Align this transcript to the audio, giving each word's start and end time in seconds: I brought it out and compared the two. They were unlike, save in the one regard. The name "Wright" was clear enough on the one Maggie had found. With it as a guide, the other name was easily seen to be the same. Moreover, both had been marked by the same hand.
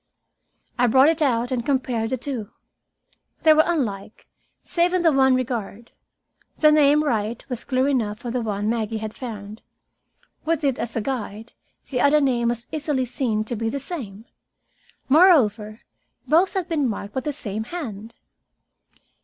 I 0.79 0.87
brought 0.87 1.09
it 1.09 1.21
out 1.21 1.51
and 1.51 1.63
compared 1.63 2.09
the 2.09 2.17
two. 2.17 2.49
They 3.43 3.53
were 3.53 3.61
unlike, 3.63 4.25
save 4.63 4.95
in 4.95 5.03
the 5.03 5.11
one 5.11 5.35
regard. 5.35 5.91
The 6.57 6.71
name 6.71 7.03
"Wright" 7.03 7.45
was 7.49 7.63
clear 7.63 7.87
enough 7.87 8.25
on 8.25 8.33
the 8.33 8.41
one 8.41 8.67
Maggie 8.67 8.97
had 8.97 9.13
found. 9.13 9.61
With 10.43 10.63
it 10.63 10.79
as 10.79 10.95
a 10.95 11.01
guide, 11.01 11.53
the 11.91 12.01
other 12.01 12.19
name 12.19 12.47
was 12.47 12.65
easily 12.71 13.05
seen 13.05 13.43
to 13.43 13.55
be 13.55 13.69
the 13.69 13.79
same. 13.79 14.25
Moreover, 15.07 15.81
both 16.27 16.55
had 16.55 16.67
been 16.67 16.89
marked 16.89 17.13
by 17.13 17.19
the 17.19 17.31
same 17.31 17.65
hand. 17.65 18.15